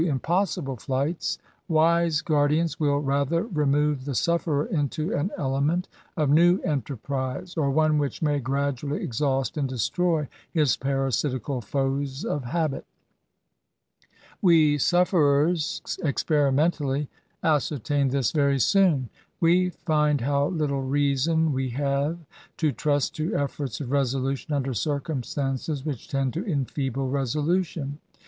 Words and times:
impossible 0.07 0.77
flights, 0.77 1.37
wise 1.67 2.21
guardians 2.21 2.79
will 2.79 2.97
rather 2.97 3.43
remove 3.43 4.05
the 4.05 4.15
sufferer 4.15 4.65
into 4.65 5.13
an 5.13 5.29
element 5.37 5.87
of 6.17 6.27
new 6.27 6.59
enterprise, 6.63 7.53
or 7.55 7.69
one 7.69 7.99
which 7.99 8.19
may 8.19 8.39
gradually 8.39 9.03
exhaust 9.03 9.57
and 9.57 9.69
destroy 9.69 10.27
his 10.51 10.75
parasitical 10.75 11.61
foes 11.61 12.25
of 12.25 12.45
habit. 12.45 12.83
We 14.41 14.79
sufferers 14.79 15.83
experimentally 16.03 17.07
ascertain 17.43 18.07
this 18.07 18.31
very 18.31 18.57
soon. 18.57 19.07
We 19.39 19.69
find 19.69 20.21
how 20.21 20.47
little 20.47 20.81
reason 20.81 21.53
we 21.53 21.69
have 21.79 22.17
to 22.57 22.71
trust 22.71 23.15
to 23.17 23.35
efforts 23.35 23.79
of 23.79 23.91
resolution 23.91 24.51
under 24.51 24.73
circum 24.73 25.21
stances 25.21 25.85
which 25.85 26.07
tend 26.07 26.33
to 26.33 26.43
enfeeble 26.43 27.07
resolution. 27.11 27.99